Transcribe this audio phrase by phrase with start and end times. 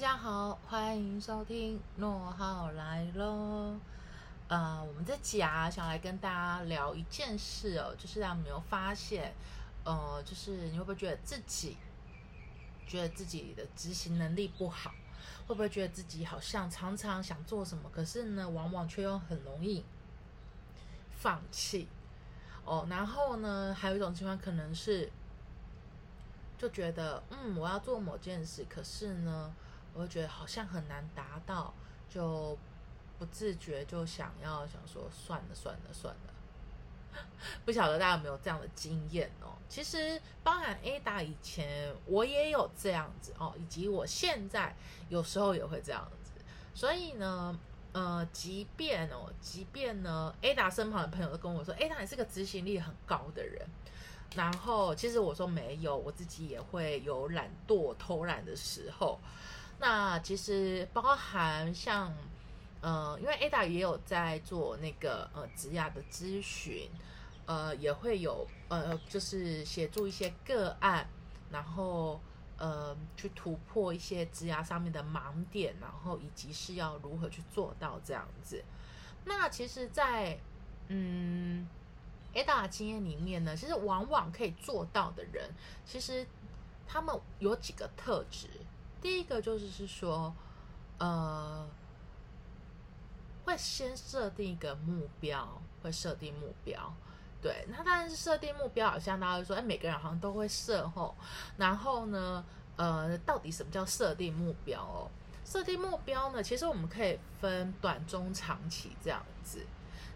[0.00, 3.76] 大家好，欢迎收听诺浩来喽。
[4.48, 9.34] 呃，我们这集啊，想来跟大家聊一件事哦，就是让你有发现，
[9.84, 11.76] 呃，就是你会不会觉得自己
[12.86, 14.90] 觉得自己的执行能力不好？
[15.46, 19.84] 会不会觉得自己好像常常想做什么，可是呢，往往却又很容易
[21.18, 21.86] 放弃？
[22.64, 25.12] 哦，然后呢，还有一种情况可能是，
[26.56, 29.52] 就觉得嗯，我要做某件事，可是呢，
[29.94, 31.72] 我会觉得好像很难达到，
[32.08, 32.56] 就
[33.18, 37.22] 不自觉就想要想说算了算了算了。
[37.64, 39.58] 不晓得大家有没有这样的经验哦？
[39.68, 44.74] 其实包含 Ada 以前我也有这样子哦，以及我现在
[45.08, 46.32] 有时候也会这样子，
[46.74, 47.58] 所以呢。
[47.92, 53.66] 呃，即便哦，即便呢，Ada 身旁的朋友都跟我说，Ada 你是个执行力很高的人。
[54.36, 59.18] 然后其实我说没有，我自己也会有懒惰、偷懒的时候。
[59.80, 62.14] 那其实包含像，
[62.80, 66.88] 呃，因为 Ada 也有在做那个呃职涯的咨询，
[67.46, 71.08] 呃，也会有呃，就是协助一些个案，
[71.50, 72.20] 然后。
[72.62, 78.62] 呃，去突破一些枝芽上面的盲点，然后以及是要如何去做到这样子。
[79.24, 80.38] 那其实，在
[80.88, 81.66] 嗯
[82.34, 85.50] ，Ada 经验里面呢，其实往往可以做到的人，
[85.86, 86.26] 其实
[86.86, 88.46] 他们有几个特质。
[89.00, 90.34] 第一个就是是说，
[90.98, 91.66] 呃，
[93.44, 96.92] 会先设定一个目标，会设定目标。
[97.42, 101.14] 对，那当然是设定目标，好像大家说，哎，每个人好像都会设吼。
[101.56, 102.44] 然后呢，
[102.76, 105.08] 呃，到底什么叫设定目标哦？
[105.44, 109.64] 设定目标呢，其实我们可以分短、中、长期这样子。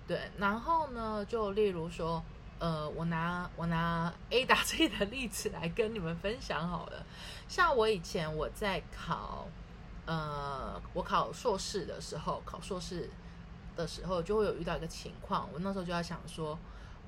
[0.06, 2.22] 对，然后呢，就例如说，
[2.65, 7.05] 呃，我拿我拿 A 打 Z 的例子来跟你们分享好了。
[7.47, 9.47] 像我以前我在考，
[10.07, 13.11] 呃，我考硕士的时候，考硕士
[13.77, 16.59] 的时候就会有遇到一个情况，我那时候就要想说。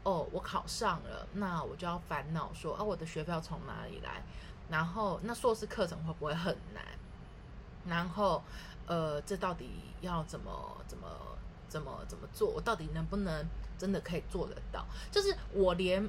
[0.03, 4.23] 哦，我考上了，那我就要烦恼说，啊，我的学费从哪里来？
[4.71, 6.85] 然后，那硕士课程会不会很难？
[7.87, 8.41] 然后，
[8.87, 9.69] 呃，这到底
[10.03, 10.53] 要怎么
[10.87, 11.09] 怎么
[11.69, 12.49] 怎么怎么做？
[12.51, 13.45] 我到底能不能
[13.79, 14.85] 真的可以做得到？
[15.11, 16.09] 就是我连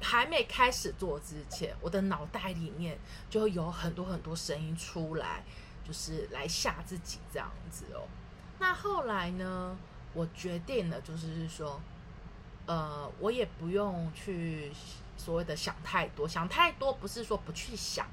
[0.00, 5.42] 还没开始做之前，我的脑袋里面就会有很多很多声音出来，
[5.86, 8.06] 就是来吓自己这样子哦。
[8.58, 9.76] 那后来呢，
[10.14, 11.80] 我决定了，就是说。
[12.70, 14.70] 呃，我也不用去
[15.16, 18.06] 所谓的想太多，想太多不是说不去想，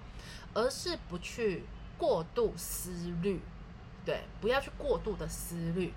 [0.53, 1.65] 而是不去
[1.97, 3.41] 过度思虑，
[4.05, 5.91] 对，不要去过度的思虑。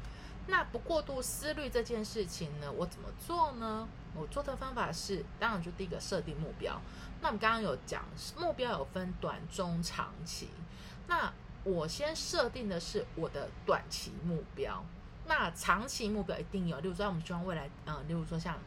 [0.50, 3.86] 那不过度思虑这件事情呢，我怎么做呢？
[4.14, 6.80] 我做的方法是，当然就第一个设定目标。
[7.20, 8.02] 那我们刚刚有讲，
[8.38, 10.48] 目标有分短、中、长期。
[11.06, 11.30] 那
[11.64, 14.82] 我先设定的是我的短期目标。
[15.26, 18.58] 那长期目标一定有，例如说我们希望未来，嗯，例如说像，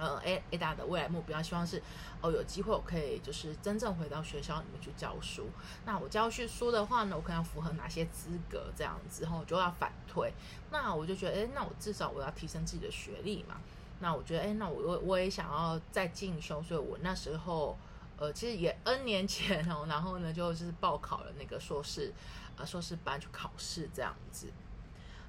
[0.00, 1.82] 呃，A A 大的未来目标，希望是
[2.22, 5.46] 哦有机会我可以就是真正回到学校里面去教书。
[5.84, 10.32] 那我教学书的话呢，我可能要符合哪些资格这样子，然后我就要反推。
[10.70, 13.60] 那我就觉得，哎，那我至少我要提升自己的学历嘛。
[14.00, 17.76] 那我觉得，哎，那我我我也想要再进修，所以我那时候，
[18.16, 22.10] 呃，其实也 N 年前哦，然后呢就是报考了那个硕士，
[22.56, 24.50] 呃，硕士班去考试这样子。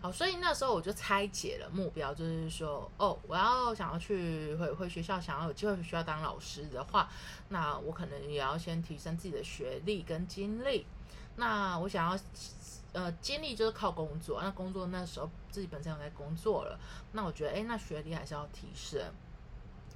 [0.01, 7.07] 好，所以那时候我就拆解了目标，就是说，哦，我要想要去回回学校，想要有机会回学校当老师的话，
[7.50, 10.88] 那我可能也要先提升自己的学历跟经历。
[11.35, 12.19] 那我想要，
[12.94, 16.80] 呃，经历就是靠工作，那工作那时候自己本身有在工作了，
[17.12, 19.00] 那我觉得，哎，那学历还是要提升。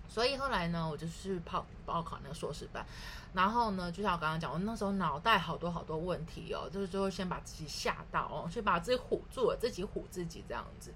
[0.07, 2.85] 所以后来呢，我就去报报考那个硕士班，
[3.33, 10.93] 然后呢，就像我刚刚讲，我那时候脑袋好多好多问题哦，就是最后先把自己吓到哦，先把自己唬住了，自己唬自己这样子。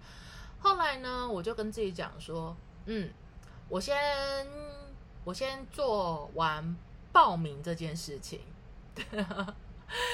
[0.60, 3.12] 后来呢，我就跟自己讲说，嗯，
[3.68, 3.98] 我先
[5.24, 6.76] 我先做完
[7.12, 8.42] 报名这件事情，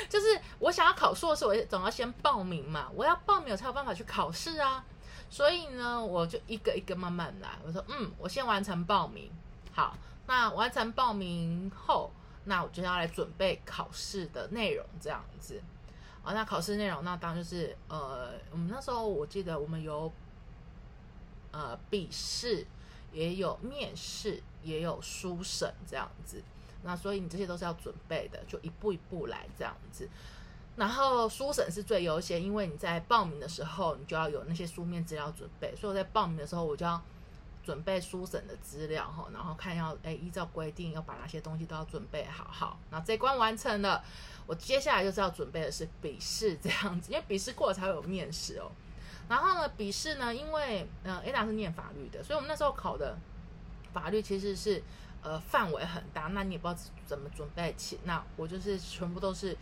[0.09, 4.85] 就是我想要考硕士，我总要先报名嘛，我要报名我才有办法去考试啊。
[5.35, 7.59] 所以呢，我就一个一个慢慢来。
[7.65, 9.29] 我说，嗯，我先完成报名。
[9.73, 9.93] 好，
[10.27, 12.09] 那完成报名后，
[12.45, 15.61] 那我就要来准备考试的内容，这样子。
[16.23, 20.09] 啊，那考试内容，那当然就是，呃，我们那时候我记得我们有，
[21.51, 22.65] 呃，笔试，
[23.11, 26.41] 也有面试，也有书审这样子。
[26.83, 30.07] 那所以你这些都是要准备的，就一步一步来这样子。
[30.77, 35.73] 然后书审是最优先，因为你在报名的时候，你就要有那些书面资料准备。
[35.73, 37.01] 所以我在报名的时候，我就要
[37.63, 44.03] 准备书审的资料哈，然后看要哎依照规定要把哪些东西都要准备好，好，那这关完成了，
[44.45, 48.69] 我接下来就是要准备的是笔试这样子，因为笔试过了才会有面试哦。
[49.29, 53.17] 然后呢，笔试呢，因为嗯 Ada 是念法律的，所以我们那时候考的
[53.93, 54.83] 法律其实是
[55.21, 59.57] 呃范围很大，那你也不知道怎么准备起，那我就是全部都是。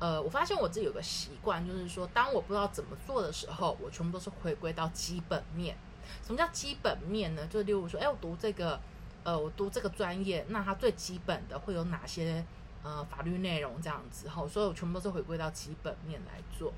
[0.00, 5.76] 呃，我发现我自己有个习惯，就是说，当我不知道怎么做的时候，我全部都是回归到基本面。
[6.24, 7.46] 什么叫基本面呢？
[7.48, 8.78] 就例如说，哎，我读这个，
[9.24, 12.44] 呃，我读这个专业，那它最基本的会有哪些
[12.82, 14.28] 呃法律内容这样子？
[14.28, 16.72] 哈，所以我全部都是回归到基本面来做。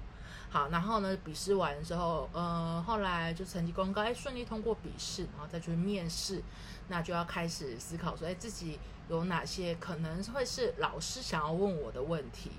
[0.49, 6.43] 好，然后呢，笔试完之后，呃，后来就成绩公告，哎，顺利通过笔试，然后再去面试，
[6.89, 8.79] 那就要开始思考说，哎，自己
[9.09, 12.51] 有哪些可能会是老师想要问我的问题。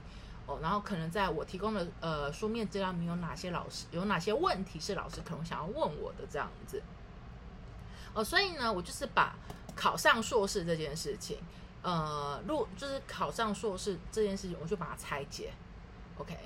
[0.60, 6.82] 然后可能在我提供的呃书面资料里面有哪些老师有哪些问题是老师可能想要问我的这样子，
[8.14, 9.36] 哦，所以呢，我就是把
[9.76, 11.38] 考上硕士这件事情，
[11.82, 15.54] 呃，入就是考上硕士这件事情，我就把它拆解
[16.18, 16.38] ，OK，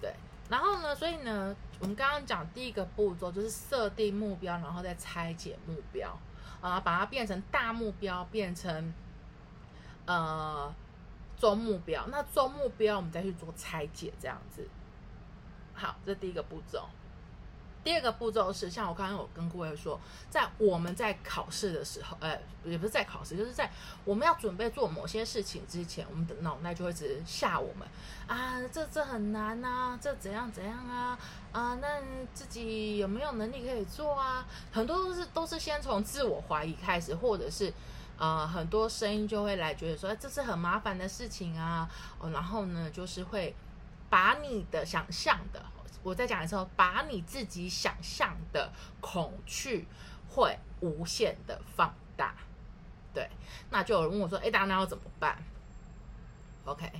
[0.00, 0.14] 对，
[0.48, 6.18] 然后呢，所以呢，我们刚刚讲第一个步骤就是设定目标，然后再拆解目标，
[6.60, 8.92] 啊，把它变成大目标，变成
[10.06, 10.74] 呃。
[11.38, 14.66] 中目标，那中目标我们再去做拆解，这样子。
[15.74, 16.88] 好，这第一个步骤。
[17.84, 23.70] 第二个步骤是，像我刚刚有跟各位说，在我们在考试的时候，呃，也不是在考试，就是在
[24.04, 27.86] 我们要准备做某些事情之前，我们的脑袋就会直吓我们
[28.26, 31.16] 啊，这这很难啊，这怎样怎样啊，
[31.52, 32.02] 啊，那
[32.34, 34.44] 自己有没有能力可以做啊？
[34.72, 37.72] 很多都是都是先从自我怀疑开始，或者是。
[38.18, 41.86] 呃，很多声音就会来觉得说，这是很麻烦的事情啊。
[42.18, 43.54] 哦，然后呢，就是会
[44.08, 45.62] 把你的想象的，
[46.02, 48.72] 我在讲的时候，把你自己想象的
[49.02, 49.86] 恐惧
[50.30, 52.34] 会无限的放大。
[53.12, 53.28] 对，
[53.68, 55.36] 那就有人问我说，哎，大家要怎么办
[56.64, 56.90] ？OK，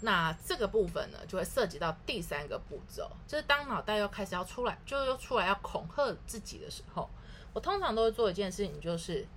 [0.00, 7.10] 那这个部分呢，就会涉及到第三个步骤，就是当脑袋又开始要出来，就又出来要恐吓自己的时候，
[7.52, 9.28] 我通常都会做一件事情，就是。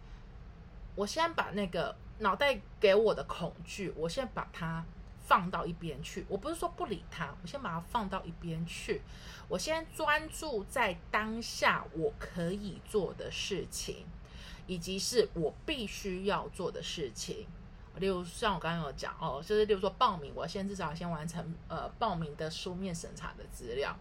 [0.97, 4.83] 我先把那个脑袋给我的恐惧，我先把它
[5.27, 6.25] 放到一边去。
[6.27, 9.03] 我不是说不理它，我先把它放到一边去。
[9.47, 14.07] 我先专注在当下我可以做的事情，
[14.65, 17.45] 以及是我必须要做的事情。
[17.97, 23.95] 例如像我刚刚有讲哦，就是例如说报名，我先至少先完成呃报名的书面审查的资料。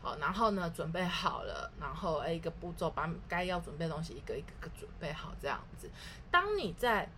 [0.00, 5.90] 好，然后呢，准备好了，然后哎，一个步骤把该要准备的东西一个一个个准备好，这样子。
[6.30, 7.10] 当你在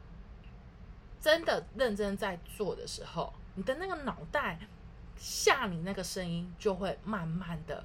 [1.20, 4.58] 真的认真在做的时候，你的那个脑袋
[5.16, 7.84] 吓你那个声音就会慢慢的，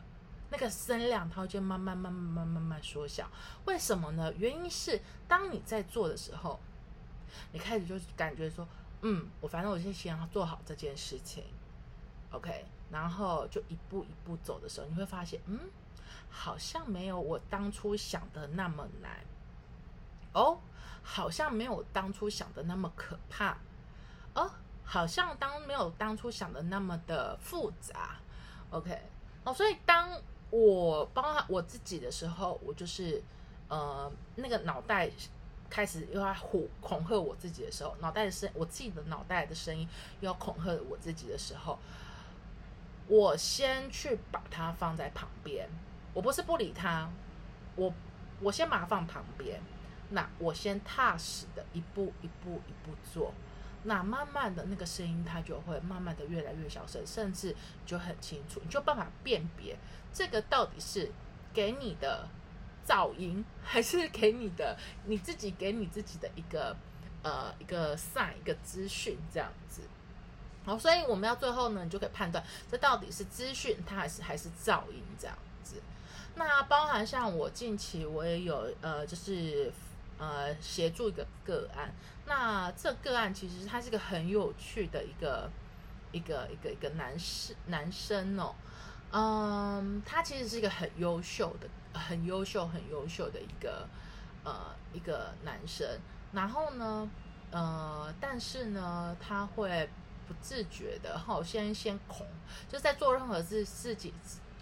[0.50, 3.30] 那个声量它就慢慢慢慢慢慢慢缩小。
[3.66, 4.32] 为什么呢？
[4.38, 6.58] 原因是当你在做的时候，
[7.52, 8.66] 你开始就感觉说，
[9.02, 11.44] 嗯，我反正我先先要做好这件事情
[12.32, 12.66] ，OK。
[12.92, 15.60] 然后就一步一步走的时候，你会发现，嗯，
[16.30, 19.20] 好像没有我当初想的那么难，
[20.34, 20.60] 哦，
[21.02, 23.58] 好像没有当初想的那么可怕，
[24.34, 24.52] 哦，
[24.84, 28.18] 好像当没有当初想的那么的复杂
[28.70, 29.02] ，OK，
[29.44, 30.10] 哦，所以当
[30.52, 33.22] 我帮我自己的时候，我就是
[33.68, 35.10] 呃那个脑袋
[35.70, 39.88] 开始又要唬恐吓我自己的时候，脑袋的声，我自己的脑袋的声音
[40.22, 41.78] 又要恐吓我自己的时候。
[43.08, 45.70] 我先去把它放在旁边，
[46.14, 47.08] 我不是不理它，
[47.76, 47.94] 我
[48.42, 49.62] 我先把它放旁边，
[50.10, 53.32] 那我先踏实的一步一步一步做，
[53.84, 59.78] 那慢慢的那个声音它就会慢慢的越来越小声，甚至就很清楚，你就办法辨别
[60.12, 61.12] 这个到底是
[61.54, 62.28] 给你的
[62.88, 66.76] 噪音， 还是给你的你自己给你自己的一个
[67.22, 69.84] 呃一个上一个资讯这样子。
[70.66, 75.76] 好，所以我们要最后呢，你就可以判断这到底是资讯，它还是还是噪音这样子。
[76.34, 79.72] 那包含像我近期我也有呃，就是
[80.18, 81.94] 呃协助一个个案。
[82.26, 85.48] 那这个案其实他是个很有趣的一个
[86.12, 88.56] 一个一个一个男士男生哦，
[89.12, 91.70] 嗯，他其实是一个很优秀的、
[92.00, 93.88] 很优秀、很优秀的一个
[94.44, 95.88] 呃一个男生。
[96.32, 97.08] 然后呢，
[97.52, 99.88] 呃，但是呢，他会。
[100.28, 102.26] 不自觉的哈，先先恐，
[102.70, 104.14] 就在做任何事自己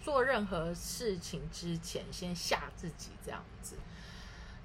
[0.02, 3.76] 做任何事情之前，先吓自己这样子。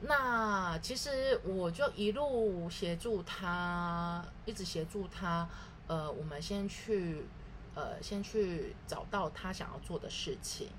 [0.02, 5.48] 那其实我就一路协助他，一直协助他。
[5.88, 7.26] 呃，我们先去
[7.76, 10.70] 呃，先去找到他想要做的事情。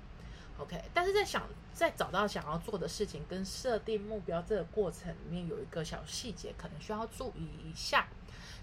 [0.57, 8.07] OK，但是在想在找到想要做的事情跟设定目标这个过程里面，有一个小细节可能需要注意一下。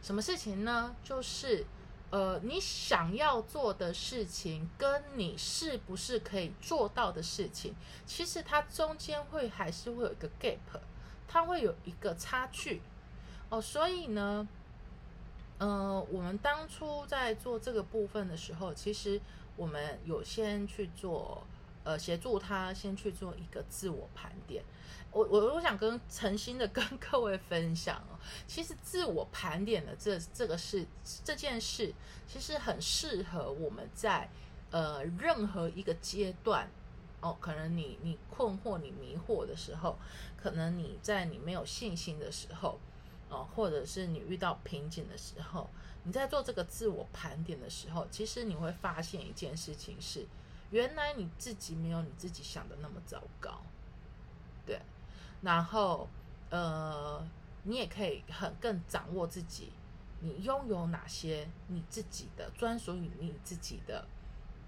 [0.02, 0.94] 什么事情呢？
[1.02, 1.66] 就是
[2.10, 7.74] 呃，你想要做的事情跟你是不是可以做到的事情，
[8.06, 10.80] 其实它中间会还是会有一个 gap，
[11.26, 12.80] 它会有一个差距
[13.50, 13.60] 哦。
[13.60, 14.48] 所以呢，
[15.58, 19.20] 呃，我们当初在做这个部分的时候，其实
[19.56, 21.46] 我们有先去做。
[21.88, 24.62] 呃，协助他先去做一个自我盘点。
[25.10, 28.12] 我我我想跟诚心的跟 各位分享哦，
[28.46, 30.86] 其实自我盘点的这这个事
[31.24, 31.94] 这件事，
[32.26, 34.28] 其实很适合我们在
[34.70, 36.70] 呃任何一个阶段
[37.22, 39.98] 哦，可能你你困惑你迷惑的时候，
[40.36, 42.78] 可能你在你没有信心的时候
[43.30, 45.70] 哦，或者是你遇到瓶颈的时候，
[46.02, 50.26] 你在做这个自我盘点的时候，其实你会发现一件事情是。
[50.70, 53.62] 原来你自己没有你自己想的那么糟糕，
[54.66, 54.80] 对，
[55.40, 56.08] 然后
[56.50, 57.26] 呃，
[57.62, 59.72] 你也可以很更掌握自己，
[60.20, 64.06] 你拥有哪些你自己的专属于你自己的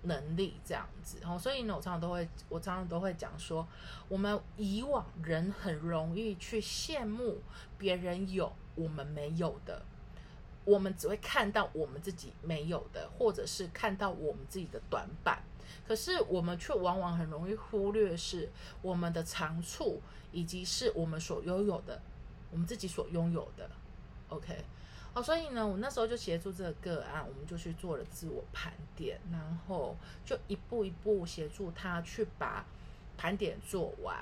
[0.05, 1.19] 能力，这样子。
[1.21, 3.67] 然后，所以呢，我常常都会，我常常都会讲说，
[4.09, 7.43] 我们以往人很容易去羡慕
[7.77, 9.83] 别人有我们没有的，
[10.65, 15.43] 我们只会看到我们自己没有的，或者是看到我们自己的短板。
[15.87, 18.49] 可是我们却往往很容易忽略是
[18.83, 20.01] 我们的长处，
[20.33, 22.01] 以及是我们所拥有的，
[22.51, 23.69] 我们自己所拥有的。
[24.29, 24.65] OK，
[25.13, 32.65] 哦，所以呢，我那时候就协助这个个案，我们就去做了自我盘点，然后就一步一步协助他去把
[33.17, 34.17] 盘点做完，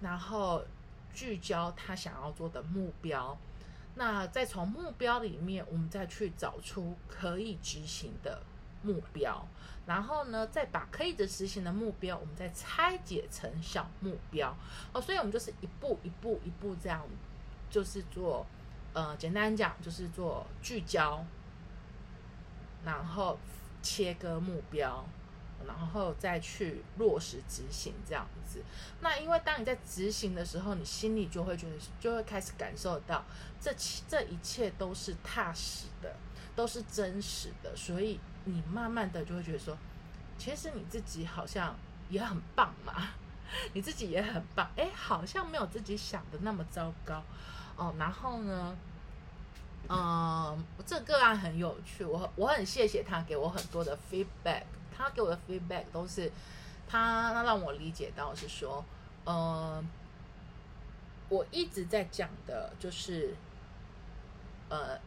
[0.00, 0.64] 然后
[1.12, 3.38] 聚焦他想要做的目标，
[3.94, 8.42] 那再从目标里面，我们再去找出可以执行的。
[8.84, 9.44] 目标，
[9.86, 14.56] 然后呢，再把可以的执行的目标，我们再拆解成小目标
[14.92, 15.00] 哦。
[15.00, 17.02] 所以，我们就是一步一步一步这样，
[17.70, 18.46] 就是做，
[18.92, 21.24] 呃，简单讲就是做聚焦，
[22.84, 23.38] 然后
[23.82, 25.04] 切割目标，
[25.66, 28.62] 然后再去落实执行这样子。
[29.00, 33.24] 那因为当你在执行的时候，你心里就会觉得，就会开始感受到
[33.60, 33.74] 这
[34.06, 36.14] 这一切都是踏实的，
[36.54, 38.20] 都是真实的，所以。
[38.44, 39.76] 你慢慢的就会觉得说，
[40.36, 41.74] 其实你自己好像
[42.10, 42.92] 也很棒嘛，
[43.72, 47.22] 你自己也很棒，哎，好像没有自己想的那么糟糕
[47.76, 47.94] 哦。
[47.98, 48.76] 然后呢，
[49.88, 56.30] 嗯，这个案很有趣，我我很谢谢他给我很多的 feedback，他给我的 feedback 都是
[56.86, 58.84] 他他让我理解到是说，
[59.24, 59.88] 嗯，
[61.28, 63.34] 我一直在讲的就是，
[64.68, 64.98] 呃，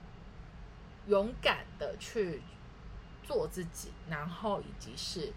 [1.08, 2.42] 勇敢的去。
[3.28, 5.34] 做自己，然后以及是，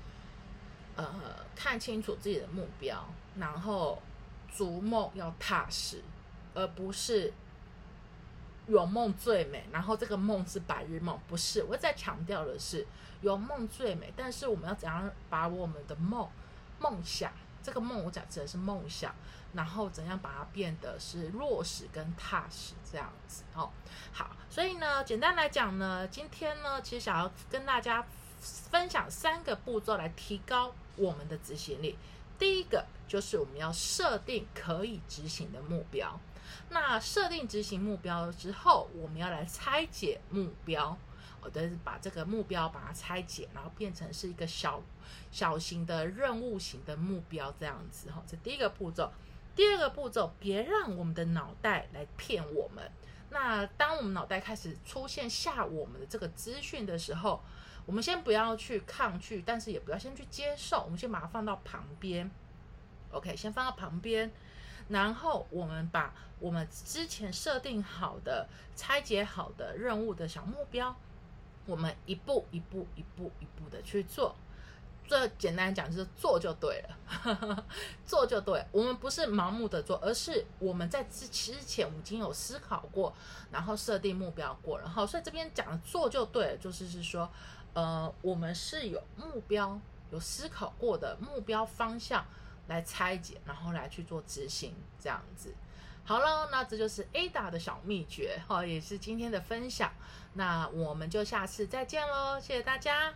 [0.94, 1.12] 呃，
[1.56, 3.04] 看清楚自己的目标，
[3.36, 4.00] 然后
[4.56, 6.02] 逐梦要踏实，
[6.54, 7.32] 而不是
[8.68, 9.66] 有梦最美。
[9.72, 11.64] 然后这个梦是白日梦，不是。
[11.64, 12.86] 我在强调的是
[13.20, 16.28] 有梦最美，但是我们要怎样把我们的梦、
[16.78, 19.14] 梦想，这个梦我讲指的是梦想。
[19.52, 23.68] 然后怎样把它变得是落实跟踏实这样子哦？
[24.12, 28.06] 好，所以呢，简单来讲呢，今天呢，其实想要跟大家
[28.40, 31.98] 分享三个步骤来提高我们的执行力。
[32.38, 36.20] 第一个就是我们要设定可以执行的目标。
[36.68, 40.96] 那设定执行目标之后，我们要来拆解目标，
[41.42, 44.82] 我的把这个目标把它拆解，然后变成是一个小
[45.30, 48.22] 小型的任务型的目标这样子哈。
[48.26, 49.10] 这第一个步骤。
[49.56, 52.90] 第二个步骤，别让我们的脑袋来骗我们。
[53.30, 57.42] 那当我们脑袋开始出现吓我们的这个资讯的时候，
[57.84, 62.30] 我们先不要去抗拒，但是也不要先去接受，我们先把它放到旁边。
[63.10, 64.30] OK，先放到旁边，
[64.88, 70.96] 然后我们把我们之前设定好的、拆解好的任务的小目标，
[71.70, 74.34] 我们一步一步、一步一步的去做。
[75.08, 77.64] 这简单讲就是做就对了，
[78.06, 78.64] 做就对。
[78.70, 83.12] 我们不是盲目的做，而是我们在之之前我们已经有思考过，
[83.50, 87.28] 然后设定目标过然后，所以这边讲的做就对了，就是是说，
[87.74, 89.80] 呃，我们是有目标、
[90.12, 92.24] 有思考过的目标方向
[92.68, 95.52] 来拆解，然后来去做执行，这样子。
[96.10, 99.92] 好喽，那这就是 Ada 的小秘诀，哈，也是今天的分享。
[100.32, 103.14] 那我们就下次再见喽，谢谢大家。